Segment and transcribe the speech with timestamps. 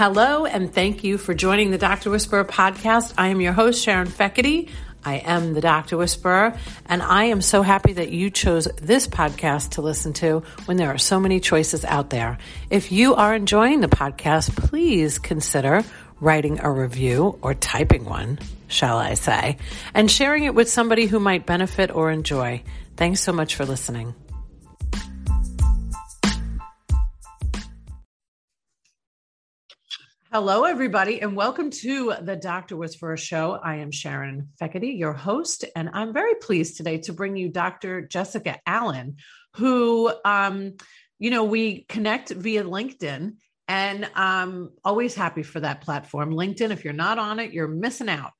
[0.00, 2.08] Hello, and thank you for joining the Dr.
[2.08, 3.12] Whisperer podcast.
[3.18, 4.70] I am your host, Sharon Feckety.
[5.04, 5.98] I am the Dr.
[5.98, 10.78] Whisperer, and I am so happy that you chose this podcast to listen to when
[10.78, 12.38] there are so many choices out there.
[12.70, 15.84] If you are enjoying the podcast, please consider
[16.18, 19.58] writing a review or typing one, shall I say,
[19.92, 22.62] and sharing it with somebody who might benefit or enjoy.
[22.96, 24.14] Thanks so much for listening.
[30.32, 32.76] Hello, everybody, and welcome to the Dr.
[32.76, 33.58] Whisperer Show.
[33.64, 38.02] I am Sharon Feckety, your host, and I'm very pleased today to bring you Dr.
[38.02, 39.16] Jessica Allen,
[39.56, 40.74] who, um,
[41.18, 46.30] you know, we connect via LinkedIn, and I'm always happy for that platform.
[46.30, 48.30] LinkedIn, if you're not on it, you're missing out.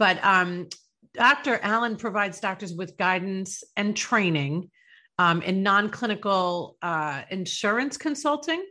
[0.00, 0.68] But um,
[1.14, 1.60] Dr.
[1.62, 4.72] Allen provides doctors with guidance and training
[5.16, 8.64] um, in non clinical uh, insurance consulting.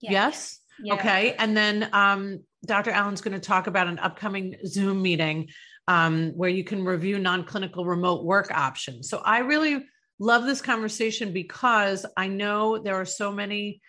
[0.00, 0.12] yes?
[0.12, 0.60] yes?
[0.82, 0.94] Yeah.
[0.94, 1.34] Okay.
[1.38, 2.90] And then um, Dr.
[2.90, 5.48] Allen's going to talk about an upcoming Zoom meeting
[5.86, 9.08] um, where you can review non clinical remote work options.
[9.08, 9.84] So I really
[10.18, 13.80] love this conversation because I know there are so many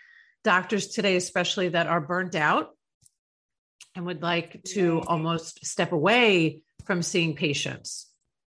[0.43, 2.69] doctors today, especially that are burnt out
[3.95, 8.11] and would like to almost step away from seeing patients.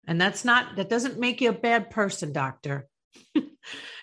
[0.08, 2.88] And that's not, that doesn't make you a bad person, doctor.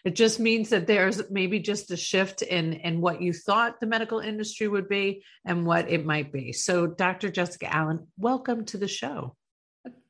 [0.04, 3.86] It just means that there's maybe just a shift in in what you thought the
[3.86, 6.52] medical industry would be and what it might be.
[6.52, 7.30] So, Dr.
[7.30, 9.34] Jessica Allen, welcome to the show.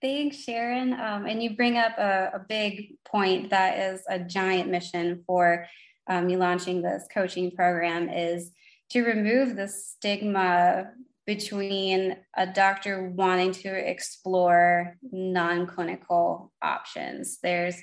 [0.01, 0.95] Thanks, Sharon.
[0.95, 5.67] Um, and you bring up a, a, big point that is a giant mission for
[6.09, 8.51] um, you launching this coaching program is
[8.91, 10.91] to remove the stigma
[11.27, 17.39] between a doctor wanting to explore non-clinical options.
[17.43, 17.81] There's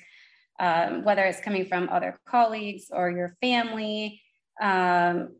[0.62, 4.22] um, whether it's coming from other colleagues or your family.
[4.60, 5.34] Um,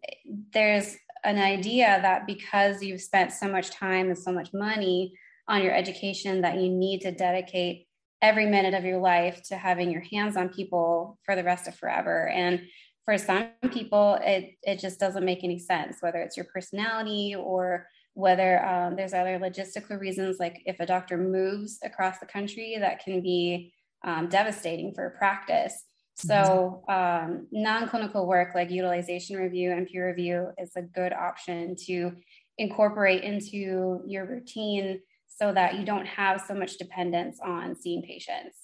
[0.53, 5.15] there's an idea that because you've spent so much time and so much money
[5.47, 7.87] on your education, that you need to dedicate
[8.21, 11.75] every minute of your life to having your hands on people for the rest of
[11.77, 12.29] forever.
[12.29, 12.63] And
[13.05, 17.87] for some people, it, it just doesn't make any sense, whether it's your personality or
[18.15, 23.05] whether um, there's other logistical reasons, like if a doctor moves across the country, that
[23.05, 23.73] can be
[24.05, 25.85] um, devastating for practice.
[26.15, 31.75] So, um, non clinical work like utilization review and peer review is a good option
[31.87, 32.13] to
[32.59, 38.57] incorporate into your routine so that you don't have so much dependence on seeing patients.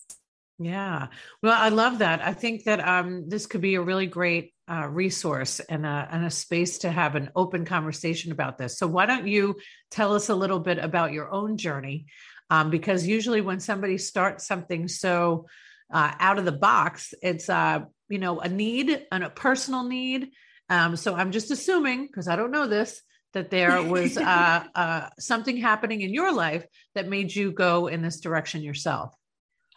[0.58, 1.06] Yeah.
[1.42, 2.20] Well, I love that.
[2.20, 6.26] I think that um, this could be a really great uh, resource and a, and
[6.26, 8.76] a space to have an open conversation about this.
[8.76, 9.56] So, why don't you
[9.90, 12.06] tell us a little bit about your own journey
[12.50, 15.46] um, because usually when somebody starts something so
[15.92, 20.30] uh, out of the box, it's uh, you know a need and a personal need.
[20.68, 23.02] Um, so I'm just assuming because I don't know this
[23.34, 28.02] that there was uh, uh, something happening in your life that made you go in
[28.02, 29.14] this direction yourself.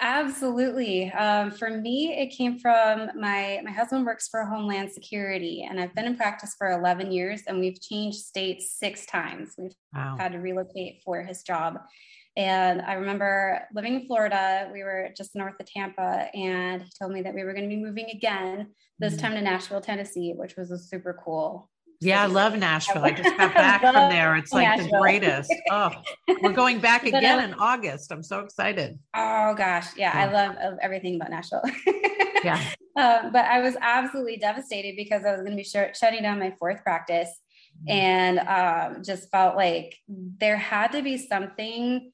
[0.03, 1.11] Absolutely.
[1.11, 5.93] Um, for me, it came from my my husband works for Homeland Security, and I've
[5.93, 9.53] been in practice for 11 years, and we've changed states six times.
[9.59, 10.17] We've wow.
[10.19, 11.77] had to relocate for his job,
[12.41, 14.69] and I remember living in Florida.
[14.73, 17.75] We were just north of Tampa, and he told me that we were going to
[17.75, 19.21] be moving again, this mm-hmm.
[19.21, 21.69] time to Nashville, Tennessee, which was a super cool.
[21.99, 23.03] Yeah, I love Nashville.
[23.03, 24.35] I just got back from there.
[24.35, 24.89] It's like Nashville.
[24.89, 25.53] the greatest.
[25.69, 25.91] Oh,
[26.41, 28.11] we're going back again in August.
[28.11, 28.97] I'm so excited.
[29.15, 30.27] Oh gosh, yeah, yeah.
[30.27, 31.61] I love everything about Nashville.
[32.43, 32.59] yeah,
[32.97, 36.39] um, but I was absolutely devastated because I was going to be sh- shutting down
[36.39, 37.29] my fourth practice,
[37.87, 37.91] mm-hmm.
[37.91, 42.11] and um, just felt like there had to be something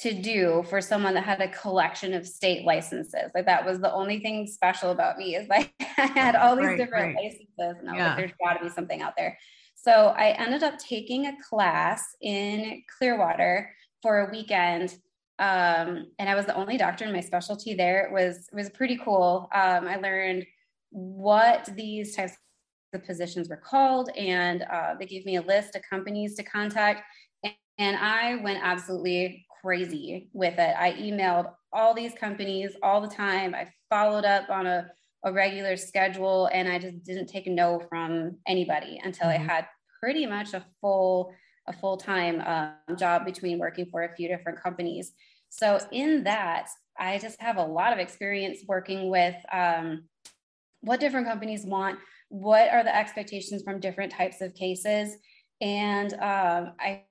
[0.00, 3.30] to do for someone that had a collection of state licenses.
[3.34, 6.66] Like that was the only thing special about me is like I had all these
[6.66, 7.24] right, different right.
[7.24, 8.06] licenses and I was yeah.
[8.08, 9.38] like, there's gotta be something out there.
[9.74, 13.70] So I ended up taking a class in Clearwater
[14.02, 14.96] for a weekend.
[15.38, 18.04] Um, and I was the only doctor in my specialty there.
[18.06, 19.48] It was, it was pretty cool.
[19.54, 20.46] Um, I learned
[20.90, 22.34] what these types
[22.92, 27.02] of positions were called and uh, they gave me a list of companies to contact
[27.80, 30.74] and I went absolutely crazy with it.
[30.78, 33.54] I emailed all these companies all the time.
[33.54, 34.90] I followed up on a,
[35.24, 39.48] a regular schedule and I just didn't take a no from anybody until mm-hmm.
[39.48, 39.66] I had
[40.00, 41.32] pretty much a full
[41.66, 45.12] a full-time um, job between working for a few different companies.
[45.50, 46.68] So in that,
[46.98, 50.04] I just have a lot of experience working with um,
[50.80, 51.98] what different companies want,
[52.28, 55.16] what are the expectations from different types of cases,
[55.60, 57.02] and um, I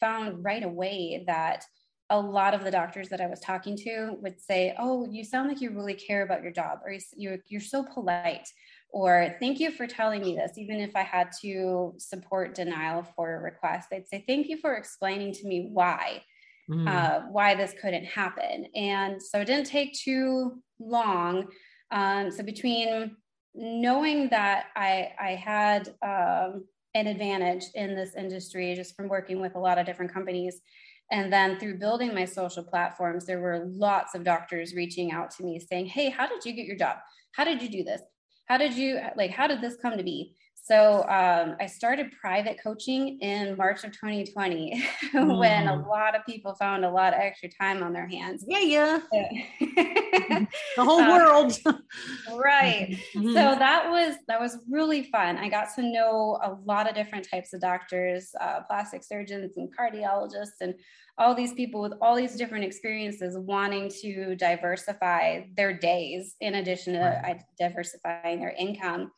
[0.00, 1.64] found right away that
[2.10, 5.48] a lot of the doctors that I was talking to would say, "Oh, you sound
[5.48, 8.48] like you really care about your job, or you're you're so polite,
[8.90, 13.36] or thank you for telling me this even if i had to support denial for
[13.36, 16.22] a request they'd say thank you for explaining to me why
[16.70, 16.88] mm.
[16.88, 21.46] uh, why this couldn't happen and so it didn't take too long
[21.90, 23.16] um, so between
[23.54, 26.64] knowing that i i had um,
[26.94, 30.60] an advantage in this industry just from working with a lot of different companies
[31.10, 35.44] and then through building my social platforms, there were lots of doctors reaching out to
[35.44, 36.96] me saying, Hey, how did you get your job?
[37.32, 38.00] How did you do this?
[38.46, 40.34] How did you, like, how did this come to be?
[40.66, 44.84] So um, I started private coaching in March of 2020
[45.14, 45.38] mm.
[45.38, 45.86] when a mm.
[45.86, 48.44] lot of people found a lot of extra time on their hands.
[48.48, 48.98] Yeah, yeah.
[49.60, 50.48] the
[50.84, 51.52] whole uh, world.
[52.36, 52.98] right.
[53.16, 53.28] Mm-hmm.
[53.28, 55.38] So that was that was really fun.
[55.38, 59.70] I got to know a lot of different types of doctors, uh, plastic surgeons and
[59.74, 60.74] cardiologists and
[61.18, 66.94] all these people with all these different experiences wanting to diversify their days in addition
[66.94, 67.40] to right.
[67.58, 69.10] diversifying their income.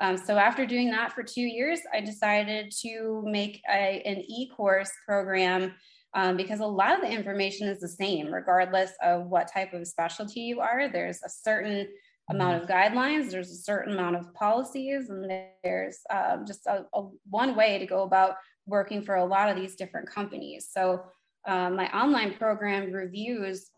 [0.00, 4.90] Um, so after doing that for two years, I decided to make a, an e-course
[5.06, 5.74] program
[6.14, 9.86] um, because a lot of the information is the same, regardless of what type of
[9.86, 10.88] specialty you are.
[10.88, 11.88] There's a certain
[12.28, 15.30] amount of guidelines, there's a certain amount of policies, and
[15.62, 18.34] there's um, just a, a, one way to go about
[18.66, 20.68] working for a lot of these different companies.
[20.72, 21.04] So
[21.46, 23.70] um, my online program reviews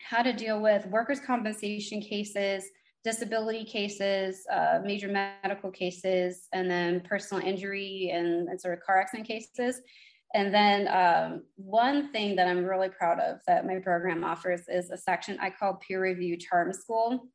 [0.00, 2.64] how to deal with workers' compensation cases,
[3.04, 9.00] disability cases, uh, major medical cases, and then personal injury and, and sort of car
[9.00, 9.80] accident cases.
[10.34, 14.90] And then um, one thing that I'm really proud of that my program offers is
[14.90, 17.28] a section I call peer review charm school.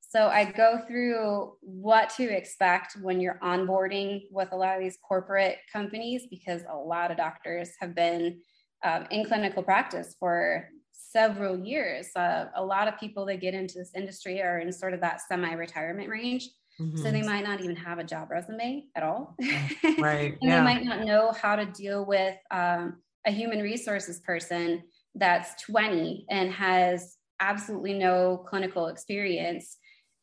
[0.00, 4.98] So I go through what to expect when you're onboarding with a lot of these
[5.06, 8.40] corporate companies because a lot of doctors have been
[8.82, 10.68] um, in clinical practice for
[11.10, 12.08] several years.
[12.14, 15.20] Uh, a lot of people that get into this industry are in sort of that
[15.20, 16.48] semi retirement range.
[16.80, 16.98] Mm-hmm.
[16.98, 19.36] So they might not even have a job resume at all.
[19.98, 20.32] Right.
[20.40, 20.58] and yeah.
[20.58, 24.82] they might not know how to deal with um, a human resources person
[25.14, 29.76] that's 20 and has absolutely no clinical experience.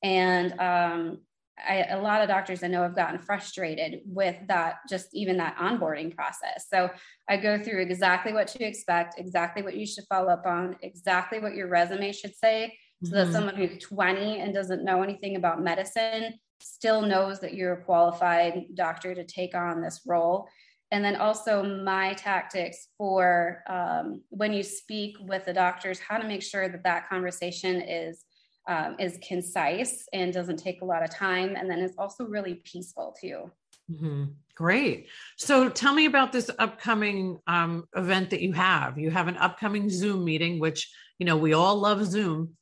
[0.04, 1.20] And um,
[1.68, 5.58] I, a lot of doctors I know have gotten frustrated with that, just even that
[5.58, 6.68] onboarding process.
[6.70, 6.90] So
[7.30, 11.40] I go through exactly what to expect, exactly what you should follow up on, exactly
[11.40, 13.26] what your resume should say, so mm-hmm.
[13.26, 17.84] that someone who's 20 and doesn't know anything about medicine still knows that you're a
[17.84, 20.48] qualified doctor to take on this role.
[20.92, 26.28] And then also my tactics for um, when you speak with the doctors, how to
[26.28, 28.24] make sure that that conversation is
[28.68, 32.56] um, is concise and doesn't take a lot of time and then is also really
[32.56, 33.50] peaceful too
[33.92, 34.26] mm-hmm.
[34.56, 39.38] great so tell me about this upcoming um, event that you have you have an
[39.38, 42.56] upcoming zoom meeting which you know we all love zoom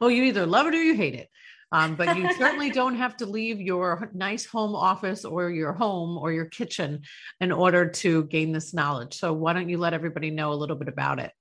[0.00, 1.28] well you either love it or you hate it
[1.72, 6.18] um, but you certainly don't have to leave your nice home office or your home
[6.18, 7.00] or your kitchen
[7.40, 9.14] in order to gain this knowledge.
[9.14, 11.32] So, why don't you let everybody know a little bit about it?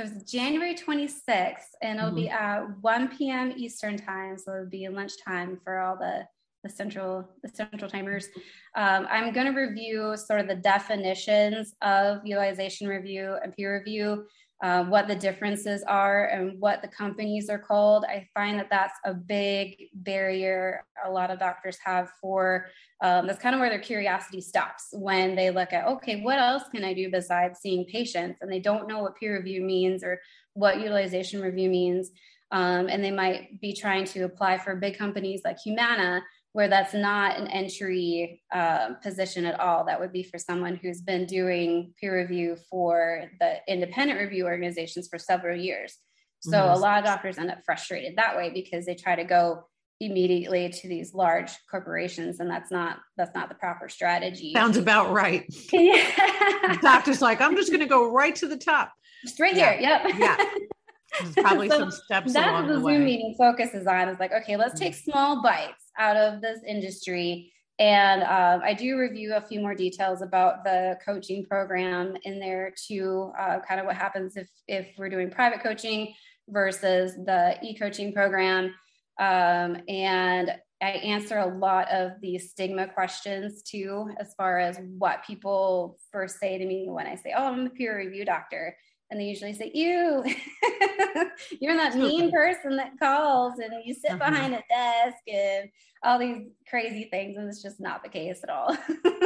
[0.00, 2.16] So it's January 26th, and it'll mm-hmm.
[2.16, 3.52] be at 1 p.m.
[3.54, 4.38] Eastern time.
[4.38, 6.26] So it'll be lunchtime for all the
[6.64, 8.28] the central the central timers.
[8.76, 14.24] Um, I'm going to review sort of the definitions of utilization review and peer review
[14.62, 18.04] uh, what the differences are and what the companies are called.
[18.04, 22.66] I find that that's a big barrier a lot of doctors have for
[23.02, 26.64] um, that's kind of where their curiosity stops when they look at, okay, what else
[26.70, 28.38] can I do besides seeing patients?
[28.42, 30.20] And they don't know what peer review means or
[30.52, 32.10] what utilization review means.
[32.52, 36.94] Um, and they might be trying to apply for big companies like Humana where that's
[36.94, 39.84] not an entry uh, position at all.
[39.84, 45.08] That would be for someone who's been doing peer review for the independent review organizations
[45.08, 45.96] for several years.
[46.40, 46.74] So mm-hmm.
[46.74, 49.64] a lot of doctors end up frustrated that way because they try to go
[50.00, 55.12] immediately to these large corporations and that's not that's not the proper strategy sounds about
[55.12, 56.74] right yeah.
[56.80, 59.72] doctor's like i'm just going to go right to the top just right yeah.
[59.72, 60.36] here yep yeah
[61.20, 64.32] There's probably so some steps that's along the, the zoom meeting focuses on is like
[64.32, 65.10] okay let's take mm-hmm.
[65.10, 67.52] small bites out of this industry.
[67.78, 72.74] And um, I do review a few more details about the coaching program in there
[72.76, 76.14] too, uh, kind of what happens if, if we're doing private coaching
[76.48, 78.74] versus the e-coaching program.
[79.18, 85.24] Um, and I answer a lot of the stigma questions too, as far as what
[85.24, 88.76] people first say to me when I say, Oh, I'm a peer review doctor
[89.10, 90.24] and they usually say, "You,
[91.60, 94.30] you're that mean person that calls and you sit uh-huh.
[94.30, 95.68] behind a desk and
[96.02, 98.76] all these crazy things," and it's just not the case at all.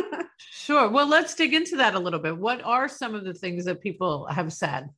[0.38, 0.88] sure.
[0.88, 2.36] Well, let's dig into that a little bit.
[2.36, 4.88] What are some of the things that people have said?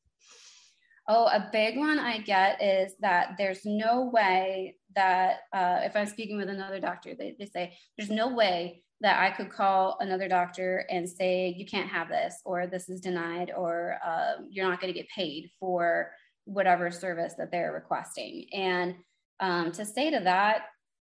[1.08, 6.06] Oh, a big one I get is that there's no way that uh, if I'm
[6.06, 10.28] speaking with another doctor, they, they say, there's no way that I could call another
[10.28, 14.80] doctor and say, you can't have this, or this is denied, or uh, you're not
[14.80, 16.10] going to get paid for
[16.44, 18.46] whatever service that they're requesting.
[18.52, 18.94] And
[19.40, 20.62] um, to say to that,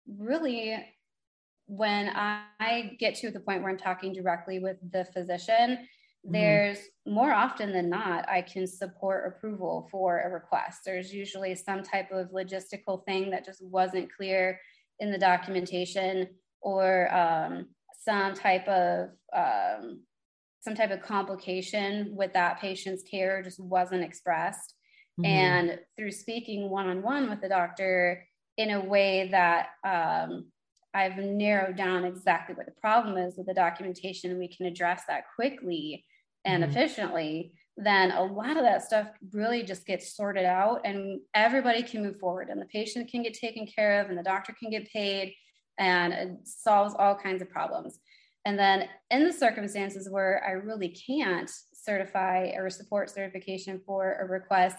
[0.06, 0.76] really,
[1.66, 5.86] when I get to the point where I'm talking directly with the physician,
[6.26, 6.34] Mm-hmm.
[6.34, 11.82] there's more often than not i can support approval for a request there's usually some
[11.82, 14.60] type of logistical thing that just wasn't clear
[14.98, 16.28] in the documentation
[16.60, 17.68] or um,
[18.00, 20.00] some type of um,
[20.62, 24.74] some type of complication with that patient's care just wasn't expressed
[25.18, 25.26] mm-hmm.
[25.26, 28.26] and through speaking one-on-one with the doctor
[28.56, 30.46] in a way that um,
[30.92, 35.24] I've narrowed down exactly what the problem is with the documentation we can address that
[35.34, 36.04] quickly
[36.44, 36.70] and mm-hmm.
[36.70, 42.02] efficiently, then a lot of that stuff really just gets sorted out and everybody can
[42.02, 44.90] move forward and the patient can get taken care of and the doctor can get
[44.90, 45.34] paid
[45.80, 47.98] and it solves all kinds of problems.
[48.44, 54.26] And then in the circumstances where I really can't certify or support certification for a
[54.26, 54.76] request,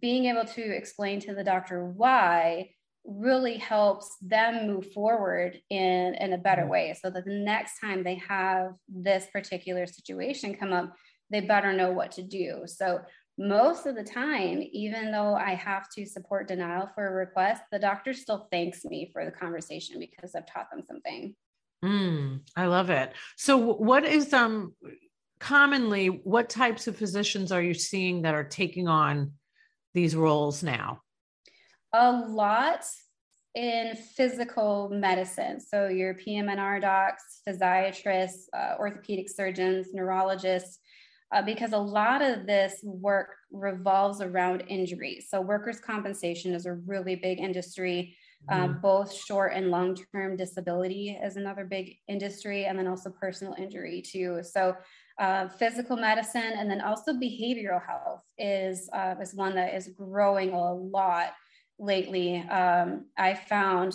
[0.00, 2.70] being able to explain to the doctor why
[3.04, 6.70] really helps them move forward in, in a better mm-hmm.
[6.70, 10.92] way so that the next time they have this particular situation come up,
[11.30, 12.62] they better know what to do.
[12.66, 13.00] So
[13.36, 17.78] most of the time, even though I have to support denial for a request, the
[17.78, 21.34] doctor still thanks me for the conversation because I've taught them something.
[21.84, 23.12] Mm, I love it.
[23.36, 24.74] So what is um
[25.40, 29.32] commonly what types of physicians are you seeing that are taking on
[29.92, 31.00] these roles now?
[31.94, 32.84] a lot
[33.54, 35.60] in physical medicine.
[35.60, 40.80] So your PM&R docs, physiatrists, uh, orthopedic surgeons, neurologists,
[41.32, 45.26] uh, because a lot of this work revolves around injuries.
[45.30, 48.16] So workers' compensation is a really big industry.
[48.50, 54.02] mm both short and long-term disability is another big industry, and then also personal injury
[54.02, 54.42] too.
[54.42, 54.76] So
[55.18, 60.50] uh, physical medicine and then also behavioral health is uh, is one that is growing
[60.52, 61.32] a lot
[61.78, 62.38] lately.
[62.50, 63.94] Um, I found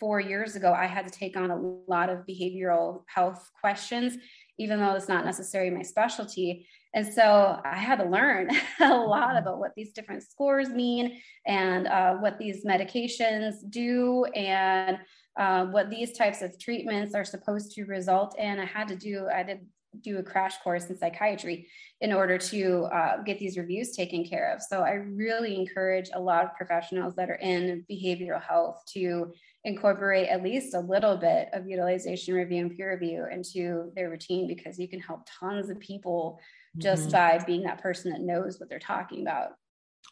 [0.00, 1.56] four years ago, I had to take on a
[1.90, 4.16] lot of behavioral health questions,
[4.58, 6.66] even though it's not necessarily my specialty.
[6.94, 9.36] And so I had to learn a lot mm-hmm.
[9.38, 14.98] about what these different scores mean and uh, what these medications do and
[15.36, 18.60] uh, what these types of treatments are supposed to result in.
[18.60, 19.66] I had to do, I did
[20.00, 21.68] do a crash course in psychiatry
[22.00, 24.62] in order to uh, get these reviews taken care of.
[24.62, 29.32] So I really encourage a lot of professionals that are in behavioral health to
[29.64, 34.46] incorporate at least a little bit of utilization review and peer review into their routine
[34.46, 36.38] because you can help tons of people
[36.76, 37.38] just mm-hmm.
[37.38, 39.50] by being that person that knows what they're talking about.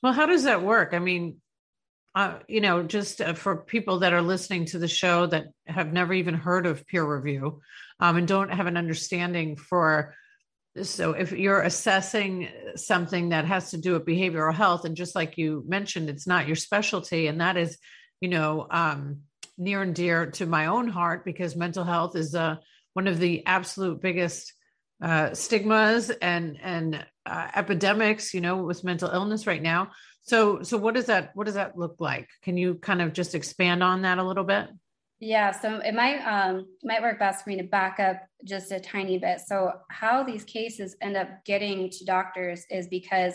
[0.02, 0.94] Well, how does that work?
[0.94, 1.36] I mean,
[2.14, 5.92] uh, you know, just uh, for people that are listening to the show that have
[5.92, 7.61] never even heard of peer review
[8.00, 10.14] um, and don't have an understanding for
[10.83, 15.37] so if you're assessing something that has to do with behavioral health and just like
[15.37, 17.76] you mentioned it's not your specialty and that is
[18.21, 19.19] you know um,
[19.59, 22.57] near and dear to my own heart because mental health is uh,
[22.95, 24.54] one of the absolute biggest
[25.02, 29.90] uh, stigmas and and uh, epidemics you know with mental illness right now
[30.23, 33.35] so so what does that what does that look like can you kind of just
[33.35, 34.69] expand on that a little bit
[35.25, 38.81] yeah, so it might um, might work best for me to back up just a
[38.81, 39.38] tiny bit.
[39.38, 43.35] So how these cases end up getting to doctors is because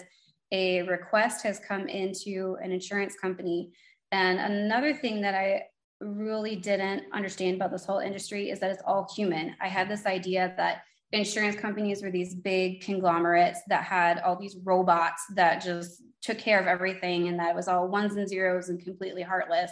[0.51, 3.71] a request has come into an insurance company.
[4.11, 5.63] And another thing that I
[6.01, 9.55] really didn't understand about this whole industry is that it's all human.
[9.61, 14.57] I had this idea that insurance companies were these big conglomerates that had all these
[14.63, 18.83] robots that just took care of everything and that was all ones and zeros and
[18.83, 19.71] completely heartless.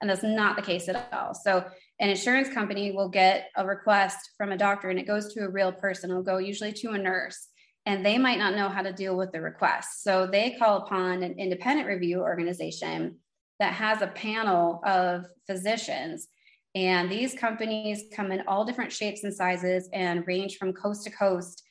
[0.00, 1.34] And that's not the case at all.
[1.34, 1.64] So
[1.98, 5.50] an insurance company will get a request from a doctor and it goes to a
[5.50, 6.10] real person.
[6.10, 7.48] It'll go usually to a nurse
[7.84, 10.02] and they might not know how to deal with the request.
[10.02, 13.16] So they call upon an independent review organization
[13.58, 16.28] that has a panel of physicians.
[16.74, 21.10] And these companies come in all different shapes and sizes and range from coast to
[21.10, 21.62] coast.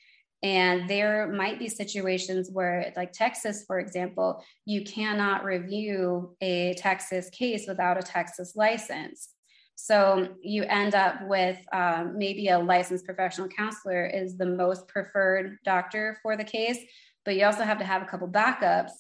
[0.42, 7.30] And there might be situations where, like Texas, for example, you cannot review a Texas
[7.30, 9.30] case without a Texas license.
[9.76, 15.58] So you end up with um, maybe a licensed professional counselor is the most preferred
[15.64, 16.78] doctor for the case,
[17.24, 18.92] but you also have to have a couple backups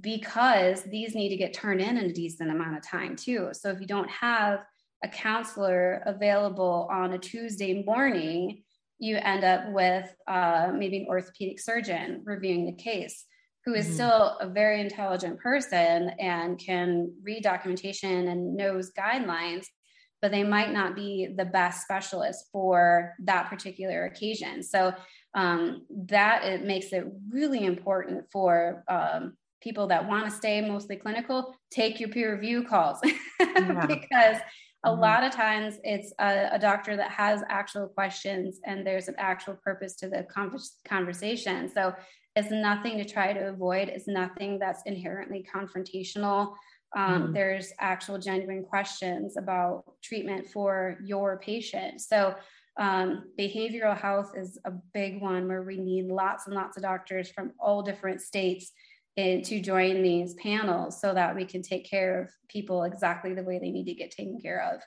[0.00, 3.50] because these need to get turned in in a decent amount of time too.
[3.52, 4.64] So if you don't have
[5.04, 8.62] a counselor available on a Tuesday morning,
[8.98, 13.26] you end up with uh, maybe an orthopedic surgeon reviewing the case
[13.64, 13.94] who is mm-hmm.
[13.94, 19.66] still a very intelligent person and can read documentation and knows guidelines
[20.20, 24.92] but they might not be the best specialist for that particular occasion so
[25.34, 30.96] um, that it makes it really important for um, people that want to stay mostly
[30.96, 32.98] clinical take your peer review calls
[33.40, 33.86] yeah.
[33.86, 34.38] because
[34.84, 35.00] a mm-hmm.
[35.00, 39.54] lot of times it's a, a, doctor that has actual questions and there's an actual
[39.54, 40.24] purpose to the
[40.86, 41.92] conversation so
[42.36, 46.54] it's nothing to try to avoid it's nothing that's inherently confrontational
[46.96, 47.32] um, mm-hmm.
[47.32, 52.34] there's actual genuine questions about treatment for your patient so
[52.78, 57.28] um, behavioral health is a big one where we need lots and lots of doctors
[57.28, 58.72] from all different states
[59.18, 63.42] in, to join these panels so that we can take care of people exactly the
[63.42, 64.80] way they need to get taken care of.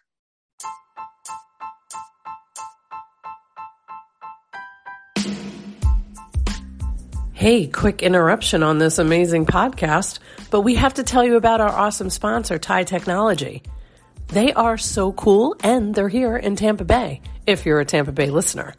[7.34, 10.20] Hey, quick interruption on this amazing podcast,
[10.50, 13.64] but we have to tell you about our awesome sponsor, TIE Technology.
[14.28, 18.30] They are so cool and they're here in Tampa Bay if you're a Tampa Bay
[18.30, 18.74] listener.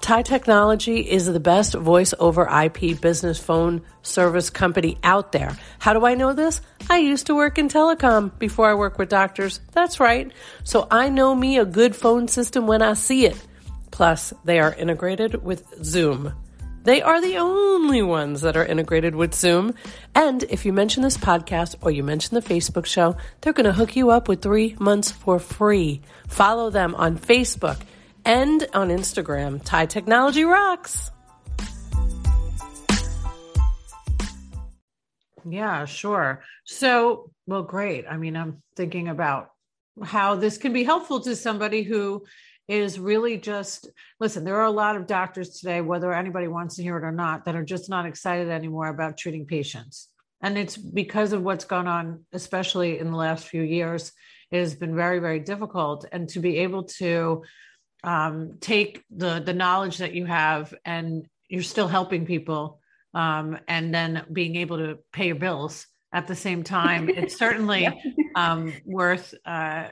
[0.00, 5.56] TIE Technology is the best voice over IP business phone service company out there.
[5.78, 6.60] How do I know this?
[6.88, 9.60] I used to work in telecom before I work with doctors.
[9.72, 10.32] That's right.
[10.62, 13.44] So I know me a good phone system when I see it.
[13.90, 16.32] Plus, they are integrated with Zoom.
[16.84, 19.74] They are the only ones that are integrated with Zoom.
[20.14, 23.72] And if you mention this podcast or you mention the Facebook show, they're going to
[23.72, 26.00] hook you up with three months for free.
[26.28, 27.78] Follow them on Facebook
[28.28, 29.64] and on Instagram.
[29.64, 31.10] TIE Technology Rocks.
[35.48, 36.42] Yeah, sure.
[36.64, 38.04] So, well, great.
[38.08, 39.52] I mean, I'm thinking about
[40.04, 42.26] how this can be helpful to somebody who
[42.68, 43.88] is really just
[44.20, 47.12] listen, there are a lot of doctors today, whether anybody wants to hear it or
[47.12, 50.08] not, that are just not excited anymore about treating patients.
[50.42, 54.12] And it's because of what's gone on, especially in the last few years.
[54.50, 56.04] It has been very, very difficult.
[56.12, 57.42] And to be able to
[58.04, 62.80] um, take the the knowledge that you have and you're still helping people
[63.14, 67.88] um, and then being able to pay your bills at the same time it's certainly
[68.34, 69.88] um, worth uh,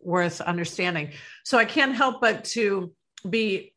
[0.00, 1.10] worth understanding.
[1.44, 2.92] So i can't help but to
[3.28, 3.74] be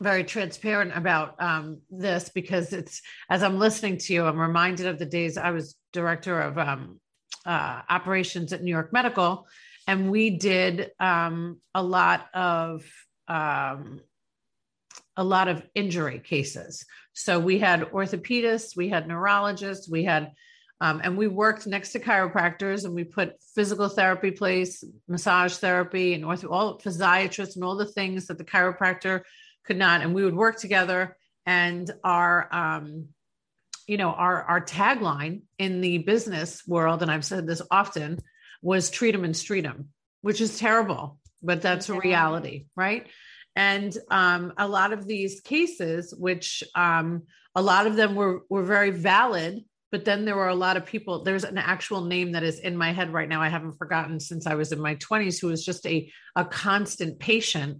[0.00, 4.98] very transparent about um, this because it's as i'm listening to you i'm reminded of
[4.98, 7.00] the days i was director of um,
[7.46, 9.46] uh, operations at new york medical
[9.88, 12.84] and we did um, a lot of
[13.26, 14.00] um,
[15.16, 16.84] a lot of injury cases.
[17.12, 20.30] So we had orthopedists, we had neurologists, we had,
[20.80, 26.14] um, and we worked next to chiropractors, and we put physical therapy place, massage therapy,
[26.14, 29.22] and ortho, all physiatrists, and all the things that the chiropractor
[29.64, 30.02] could not.
[30.02, 31.16] And we would work together.
[31.44, 33.08] And our, um,
[33.86, 38.20] you know, our our tagline in the business world, and I've said this often,
[38.62, 39.88] was treat them and street them,
[40.22, 43.06] which is terrible, but that's a reality, right?
[43.56, 48.62] And um, a lot of these cases, which um, a lot of them were were
[48.62, 51.24] very valid, but then there were a lot of people.
[51.24, 53.42] There's an actual name that is in my head right now.
[53.42, 57.18] I haven't forgotten since I was in my 20s, who was just a a constant
[57.18, 57.78] patient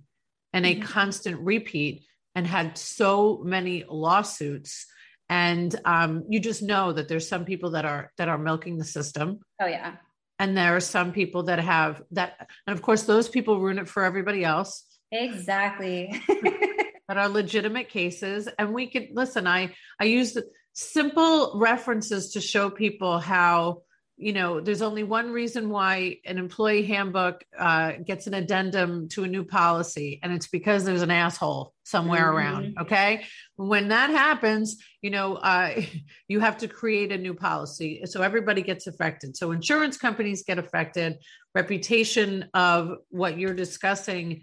[0.52, 0.82] and a mm-hmm.
[0.82, 4.86] constant repeat, and had so many lawsuits
[5.28, 8.84] and um, you just know that there's some people that are that are milking the
[8.84, 9.96] system oh yeah
[10.38, 13.88] and there are some people that have that and of course those people ruin it
[13.88, 14.84] for everybody else.
[15.12, 16.22] Exactly.
[17.08, 18.50] That are legitimate cases.
[18.58, 20.36] And we could listen i i use
[20.74, 23.82] simple references to show people how
[24.18, 29.22] you know there's only one reason why an employee handbook uh, gets an addendum to
[29.22, 32.36] a new policy and it's because there's an asshole somewhere mm-hmm.
[32.36, 33.24] around okay?
[33.56, 35.80] When that happens you know uh,
[36.28, 39.36] you have to create a new policy so everybody gets affected.
[39.36, 41.18] So insurance companies get affected.
[41.54, 44.42] Reputation of what you're discussing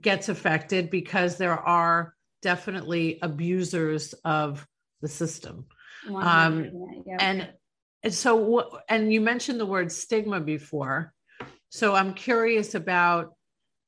[0.00, 4.66] gets affected because there are definitely abusers of
[5.00, 5.66] the system.
[6.08, 6.70] Um,
[7.06, 7.48] yeah, and
[8.02, 11.12] and so, and you mentioned the word stigma before.
[11.68, 13.34] So I'm curious about,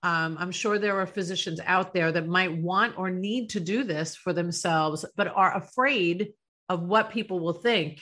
[0.02, 3.84] um, I'm sure there are physicians out there that might want or need to do
[3.84, 6.32] this for themselves, but are afraid
[6.68, 8.00] of what people will think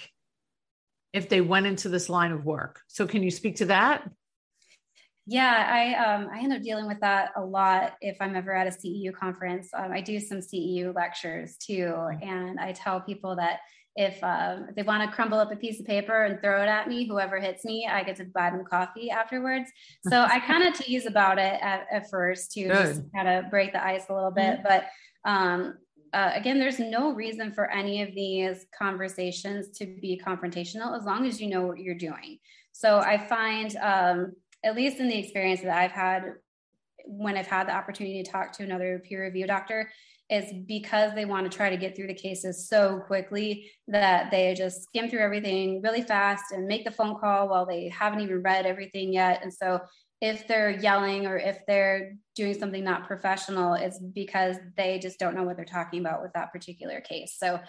[1.13, 2.81] if they went into this line of work.
[2.89, 4.09] So can you speak to that?
[5.27, 8.67] Yeah, I um, I end up dealing with that a lot if I'm ever at
[8.67, 9.69] a CEU conference.
[9.73, 13.61] Um, I do some CEU lectures too, and I tell people that
[13.97, 16.67] if, um, if they want to crumble up a piece of paper and throw it
[16.67, 19.71] at me, whoever hits me, I get to buy them coffee afterwards.
[20.09, 22.73] So I kind of tease about it at, at first to Good.
[22.73, 24.61] just kind of break the ice a little bit.
[24.61, 24.67] Mm-hmm.
[24.67, 24.87] But
[25.25, 25.75] um,
[26.13, 31.27] uh, again, there's no reason for any of these conversations to be confrontational as long
[31.27, 32.39] as you know what you're doing.
[32.73, 34.33] So I find, um,
[34.65, 36.35] at least in the experience that I've had
[37.05, 39.91] when I've had the opportunity to talk to another peer review doctor,
[40.33, 44.55] is because they want to try to get through the cases so quickly that they
[44.55, 48.43] just skim through everything really fast and make the phone call while they haven't even
[48.43, 49.41] read everything yet.
[49.43, 49.81] And so
[50.23, 55.35] if they're yelling or if they're doing something not professional, it's because they just don't
[55.35, 57.37] know what they're talking about with that particular case.
[57.39, 57.61] So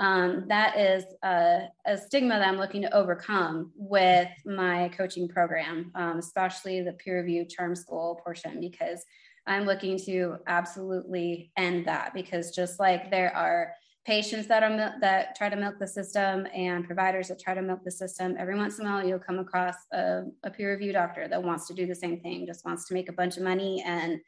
[0.00, 5.92] um, that is a, a, stigma that I'm looking to overcome with my coaching program,
[5.94, 9.04] um, especially the peer review charm school portion, because
[9.50, 12.14] I'm looking to absolutely end that.
[12.14, 13.74] Because just like there are
[14.06, 17.80] patients that are that try to milk the system and providers that try to milk
[17.84, 21.28] the system every once in a while you'll come across a, a peer review doctor
[21.28, 23.82] that wants to do the same thing just wants to make a bunch of money
[23.86, 24.18] and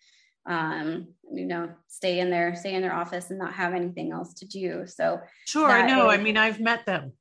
[0.45, 4.35] um, you know stay in their stay in their office and not have anything else
[4.35, 4.85] to do.
[4.87, 6.11] So sure i know.
[6.11, 7.13] Is, i mean i've met them.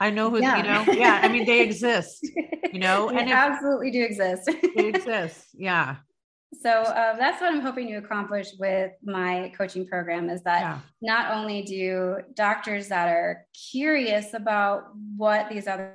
[0.00, 0.56] I know who yeah.
[0.56, 0.92] you know?
[0.92, 2.26] Yeah i mean they exist
[2.72, 3.10] you know?
[3.10, 4.50] And absolutely do exist.
[4.74, 5.96] They exist yeah
[6.54, 10.80] so um, that's what i'm hoping to accomplish with my coaching program is that yeah.
[11.02, 14.84] not only do doctors that are curious about
[15.16, 15.94] what these other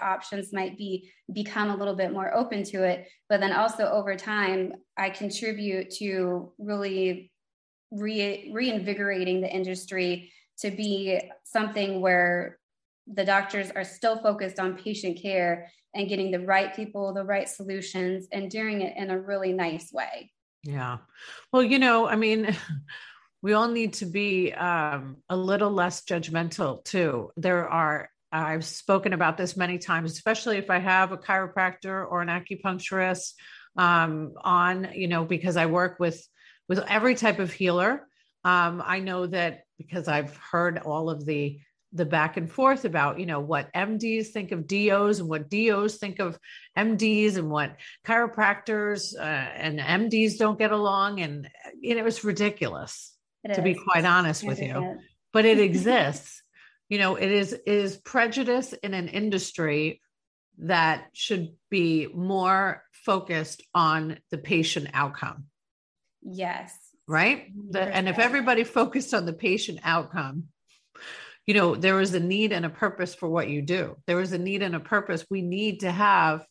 [0.00, 4.14] options might be become a little bit more open to it but then also over
[4.16, 7.30] time i contribute to really
[7.90, 12.58] re- reinvigorating the industry to be something where
[13.06, 17.48] the doctors are still focused on patient care and getting the right people, the right
[17.48, 20.30] solutions, and doing it in a really nice way.
[20.62, 20.98] Yeah.
[21.52, 22.56] Well, you know, I mean,
[23.42, 27.30] we all need to be um, a little less judgmental too.
[27.36, 32.22] There are, I've spoken about this many times, especially if I have a chiropractor or
[32.22, 33.34] an acupuncturist
[33.76, 36.26] um, on, you know, because I work with
[36.68, 38.06] with every type of healer.
[38.44, 41.58] Um, I know that because I've heard all of the
[41.94, 45.96] the back and forth about you know what mds think of dos and what dos
[45.96, 46.36] think of
[46.76, 51.20] mds and what chiropractors uh, and mds don't get along.
[51.20, 51.48] And
[51.80, 53.64] you know it's ridiculous it to is.
[53.64, 54.68] be quite honest it with is.
[54.68, 54.98] you.
[55.32, 56.42] but it exists.
[56.88, 60.02] You know it is is prejudice in an industry
[60.58, 65.44] that should be more focused on the patient outcome.
[66.22, 66.76] Yes.
[67.06, 67.52] Right?
[67.70, 70.44] The, and if everybody focused on the patient outcome
[71.46, 73.96] you know there is a need and a purpose for what you do.
[74.06, 75.24] There is a need and a purpose.
[75.30, 76.46] We need to have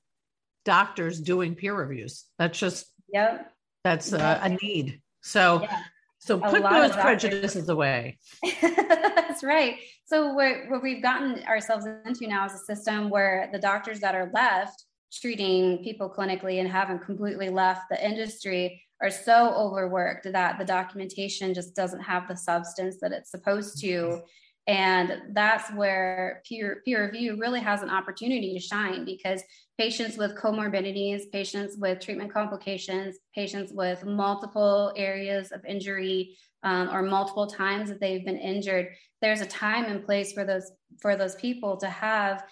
[0.66, 2.26] doctors doing peer reviews.
[2.38, 3.52] That's just yep.
[3.84, 5.02] that's a, a need.
[5.22, 5.80] So yeah.
[6.20, 8.18] so put those prejudices away.
[8.62, 9.78] That's right.
[10.06, 14.16] So what, what we've gotten ourselves into now is a system where the doctors that
[14.16, 20.58] are left treating people clinically and haven't completely left the industry are so overworked that
[20.58, 24.20] the documentation just doesn't have the substance that it's supposed to mm-hmm.
[24.68, 29.42] And that's where peer, peer review really has an opportunity to shine because
[29.78, 37.02] patients with comorbidities, patients with treatment complications, patients with multiple areas of injury um, or
[37.02, 38.88] multiple times that they've been injured,
[39.22, 40.72] there's a time and place for those
[41.02, 42.44] for those people to have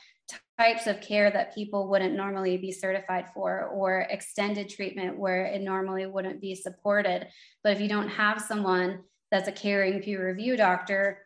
[0.59, 5.61] types of care that people wouldn't normally be certified for or extended treatment where it
[5.61, 7.27] normally wouldn't be supported.
[7.63, 8.99] But if you don't have someone
[9.31, 11.19] that's a caring peer review doctor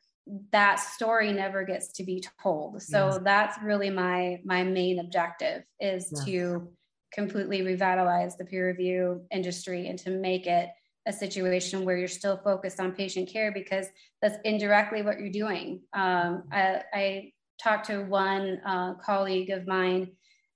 [0.51, 3.19] that story never gets to be told so yes.
[3.23, 6.25] that's really my my main objective is yes.
[6.25, 6.67] to
[7.13, 10.69] completely revitalize the peer review industry and to make it
[11.07, 13.85] a situation where you're still focused on patient care because
[14.21, 20.11] that's indirectly what you're doing um, I, I, talked to one uh, colleague of mine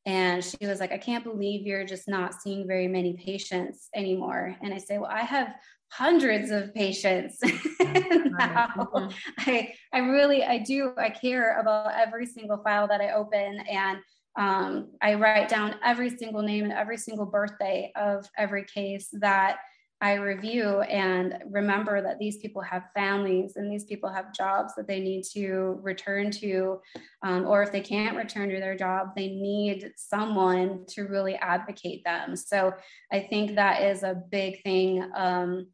[0.09, 4.55] and she was like i can't believe you're just not seeing very many patients anymore
[4.61, 5.53] and i say well i have
[5.91, 7.39] hundreds of patients
[7.79, 8.67] now.
[8.77, 9.09] Mm-hmm.
[9.39, 13.97] I, I really, I do, I care about every single file that I open and
[14.35, 19.57] um, I write down every single name and every single birthday of every case that
[20.01, 24.87] I review and remember that these people have families and these people have jobs that
[24.87, 26.79] they need to return to.
[27.21, 32.03] Um, or if they can't return to their job, they need someone to really advocate
[32.05, 32.35] them.
[32.37, 32.73] So
[33.11, 35.67] I think that is a big thing um,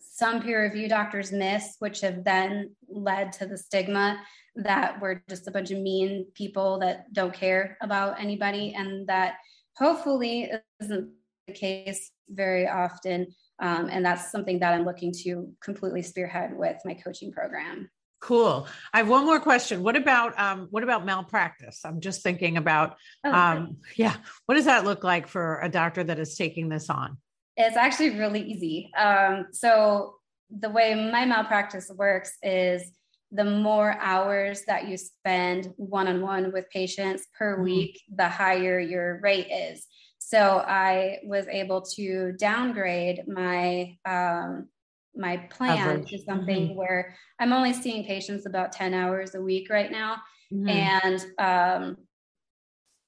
[0.00, 4.20] some peer review doctors miss, which have then led to the stigma
[4.56, 9.34] that we're just a bunch of mean people that don't care about anybody, and that
[9.76, 11.10] hopefully isn't
[11.48, 13.26] the case very often.
[13.60, 17.90] Um, and that's something that I'm looking to completely spearhead with my coaching program.
[18.20, 18.66] Cool.
[18.92, 19.82] I have one more question.
[19.82, 21.80] What about um, what about malpractice?
[21.84, 24.14] I'm just thinking about oh, um, yeah.
[24.46, 27.16] What does that look like for a doctor that is taking this on?
[27.56, 28.90] It's actually really easy.
[28.96, 30.16] Um, so
[30.50, 32.90] the way my malpractice works is
[33.30, 37.64] the more hours that you spend one-on-one with patients per mm-hmm.
[37.64, 39.86] week the higher your rate is
[40.28, 44.68] so i was able to downgrade my um,
[45.16, 46.10] my plan Average.
[46.10, 46.78] to something mm-hmm.
[46.78, 50.16] where i'm only seeing patients about 10 hours a week right now
[50.52, 50.68] mm-hmm.
[50.68, 51.96] and um,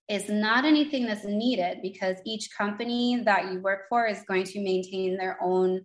[0.08, 4.60] it's not anything that's needed because each company that you work for is going to
[4.60, 5.80] maintain their own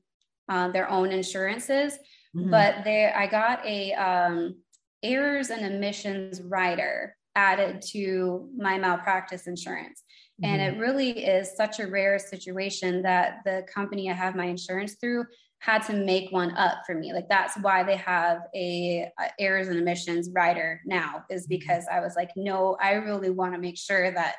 [0.50, 1.98] uh, their own insurances
[2.36, 2.50] Mm-hmm.
[2.50, 4.56] But there, I got a um,
[5.04, 10.04] errors and omissions rider added to my malpractice insurance.
[10.44, 10.54] Mm-hmm.
[10.54, 14.96] And it really is such a rare situation that the company I have my insurance
[14.96, 15.26] through
[15.60, 17.14] had to make one up for me.
[17.14, 21.50] Like that's why they have a, a errors and omissions rider now is mm-hmm.
[21.50, 24.36] because I was like, no, I really want to make sure that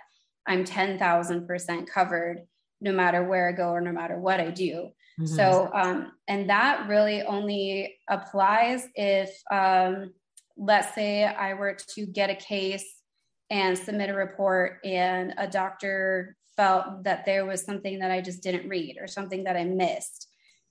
[0.47, 2.43] I'm 10,000% covered
[2.81, 4.91] no matter where I go or no matter what I do.
[5.19, 5.35] Mm-hmm.
[5.35, 10.13] So, um, and that really only applies if, um,
[10.59, 12.96] let's say, I were to get a case
[13.51, 18.43] and submit a report, and a doctor felt that there was something that I just
[18.43, 20.29] didn't read or something that I missed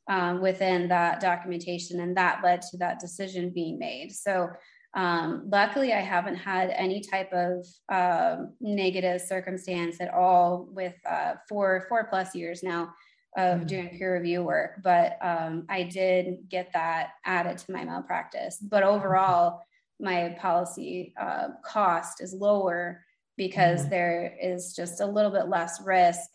[0.09, 4.11] um, within that documentation, and that led to that decision being made.
[4.11, 4.49] So,
[4.93, 11.33] um, luckily, I haven't had any type of uh, negative circumstance at all with uh,
[11.49, 12.93] four four plus years now
[13.37, 13.65] of mm-hmm.
[13.65, 18.57] doing peer review work, but um, I did get that added to my malpractice.
[18.57, 19.64] But overall,
[19.99, 23.03] my policy uh, cost is lower
[23.37, 23.89] because mm-hmm.
[23.89, 26.29] there is just a little bit less risk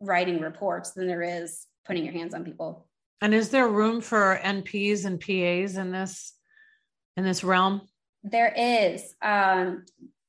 [0.00, 2.86] writing reports than there is putting your hands on people.
[3.20, 6.34] And is there room for NPs and PAs in this
[7.16, 7.82] in this realm?
[8.22, 9.14] There is.
[9.22, 9.84] Um,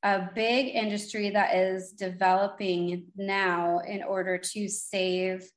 [0.06, 5.49] a big industry that is developing now in order to save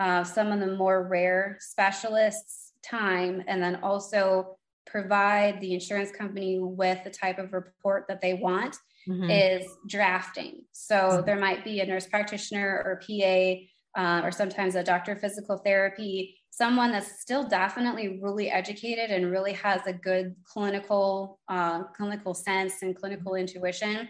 [0.00, 4.56] uh, some of the more rare specialists time, and then also
[4.86, 8.76] provide the insurance company with the type of report that they want
[9.08, 9.30] mm-hmm.
[9.30, 10.62] is drafting.
[10.72, 11.26] So mm-hmm.
[11.26, 15.58] there might be a nurse practitioner or PA, uh, or sometimes a doctor of physical
[15.58, 22.34] therapy, someone that's still definitely really educated and really has a good clinical uh, clinical
[22.34, 24.08] sense and clinical intuition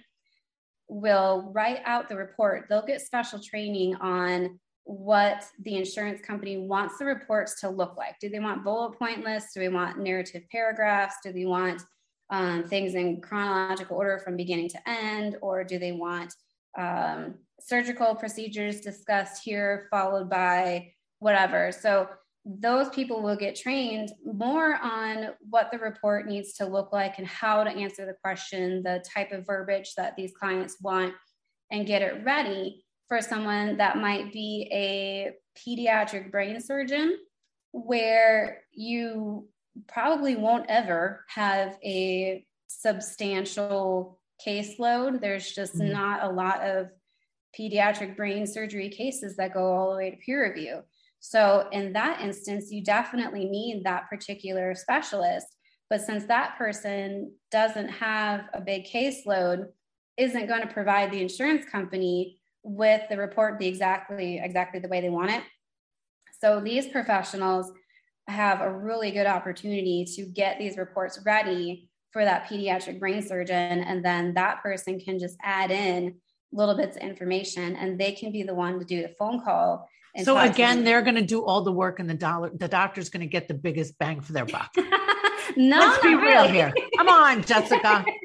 [0.89, 2.67] will write out the report.
[2.69, 8.18] They'll get special training on what the insurance company wants the reports to look like.
[8.21, 9.55] Do they want bullet point lists?
[9.55, 11.16] Do they want narrative paragraphs?
[11.23, 11.83] Do they want
[12.31, 15.37] um, things in chronological order from beginning to end?
[15.40, 16.35] Or do they want
[16.77, 21.71] um, surgical procedures discussed here, followed by whatever?
[21.71, 22.09] So
[22.45, 27.27] those people will get trained more on what the report needs to look like and
[27.27, 31.14] how to answer the question, the type of verbiage that these clients want,
[31.71, 37.19] and get it ready for someone that might be a pediatric brain surgeon,
[37.73, 39.49] where you
[39.88, 45.21] probably won't ever have a substantial caseload.
[45.21, 45.93] There's just mm-hmm.
[45.93, 46.88] not a lot of
[47.59, 50.81] pediatric brain surgery cases that go all the way to peer review.
[51.21, 55.47] So, in that instance, you definitely need that particular specialist.
[55.88, 59.67] But since that person doesn't have a big caseload,
[60.17, 65.01] isn't going to provide the insurance company with the report be exactly exactly the way
[65.01, 65.42] they want it.
[66.40, 67.70] So these professionals
[68.29, 73.81] have a really good opportunity to get these reports ready for that pediatric brain surgeon
[73.81, 76.14] and then that person can just add in
[76.53, 79.88] little bits of information and they can be the one to do the phone call
[80.22, 83.22] so again they're going to do all the work and the dollar the doctor's going
[83.22, 84.70] to get the biggest bang for their buck.
[85.57, 86.72] No let's be real here.
[86.96, 88.05] Come on jessica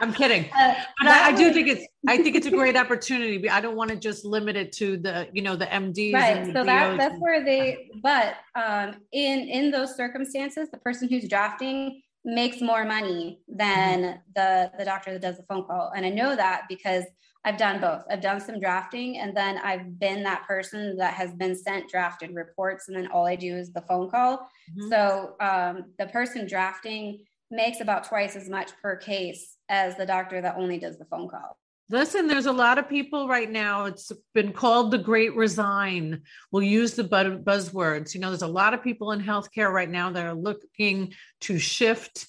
[0.00, 1.86] I'm kidding, uh, but I, I, do think it's.
[2.06, 3.48] I think it's a great opportunity.
[3.48, 6.12] I don't want to just limit it to the, you know, the MDs.
[6.12, 6.46] Right.
[6.46, 7.90] so that, that's where they.
[8.02, 14.18] But um, in in those circumstances, the person who's drafting makes more money than mm-hmm.
[14.34, 17.04] the the doctor that does the phone call, and I know that because
[17.44, 18.02] I've done both.
[18.10, 22.34] I've done some drafting, and then I've been that person that has been sent drafted
[22.34, 24.38] reports, and then all I do is the phone call.
[24.38, 24.88] Mm-hmm.
[24.90, 30.40] So um, the person drafting makes about twice as much per case as the doctor
[30.40, 31.58] that only does the phone call.
[31.90, 33.86] Listen, there's a lot of people right now.
[33.86, 36.20] It's been called the great resign.
[36.52, 38.14] We'll use the buzzwords.
[38.14, 41.58] You know, there's a lot of people in healthcare right now that are looking to
[41.58, 42.26] shift.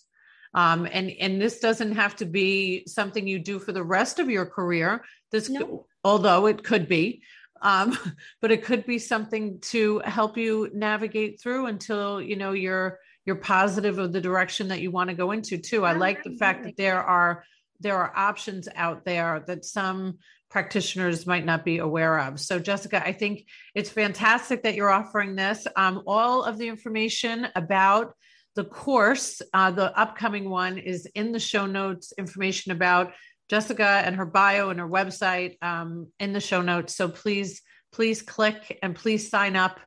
[0.54, 4.30] Um, and, and this doesn't have to be something you do for the rest of
[4.30, 5.04] your career.
[5.30, 5.86] This, no.
[6.06, 7.22] although it could be,
[7.62, 7.98] um,
[8.42, 13.36] but it could be something to help you navigate through until, you know, you're, you're
[13.36, 15.86] positive of the direction that you want to go into too.
[15.86, 17.44] I like the fact that there are
[17.80, 20.18] there are options out there that some
[20.50, 22.40] practitioners might not be aware of.
[22.40, 25.68] So, Jessica, I think it's fantastic that you're offering this.
[25.76, 28.14] Um, all of the information about
[28.56, 32.14] the course, uh, the upcoming one, is in the show notes.
[32.18, 33.14] Information about
[33.48, 36.96] Jessica and her bio and her website um, in the show notes.
[36.96, 39.80] So please, please click and please sign up.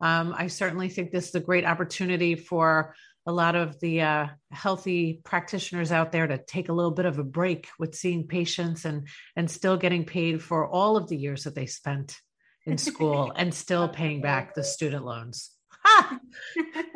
[0.00, 2.94] Um, I certainly think this is a great opportunity for
[3.26, 7.18] a lot of the uh, healthy practitioners out there to take a little bit of
[7.18, 9.06] a break with seeing patients and
[9.36, 12.18] and still getting paid for all of the years that they spent
[12.64, 15.50] in school and still paying back the student loans.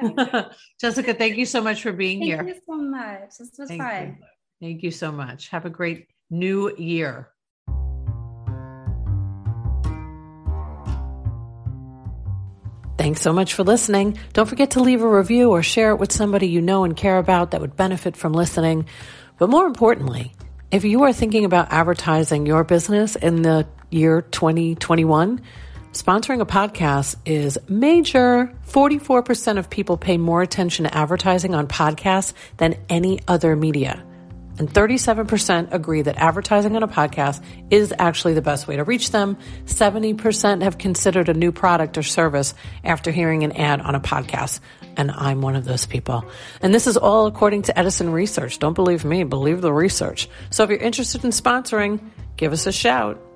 [0.80, 2.38] Jessica, thank you so much for being thank here.
[2.38, 3.28] Thank you so much.
[3.38, 4.06] This was thank fun.
[4.06, 4.26] You.
[4.66, 5.48] Thank you so much.
[5.48, 7.32] Have a great new year.
[13.02, 14.16] Thanks so much for listening.
[14.32, 17.18] Don't forget to leave a review or share it with somebody you know and care
[17.18, 18.86] about that would benefit from listening.
[19.38, 20.32] But more importantly,
[20.70, 25.40] if you are thinking about advertising your business in the year 2021,
[25.92, 28.56] sponsoring a podcast is major.
[28.68, 34.04] 44% of people pay more attention to advertising on podcasts than any other media
[34.58, 39.10] and 37% agree that advertising on a podcast is actually the best way to reach
[39.10, 39.36] them.
[39.64, 44.60] 70% have considered a new product or service after hearing an ad on a podcast.
[44.96, 46.24] And I'm one of those people.
[46.60, 48.58] And this is all according to Edison Research.
[48.58, 50.28] Don't believe me, believe the research.
[50.50, 52.00] So if you're interested in sponsoring,
[52.36, 53.31] give us a shout.